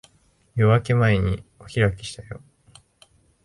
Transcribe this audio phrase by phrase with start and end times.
[0.55, 2.41] 夜明け前にお開きにしたよ。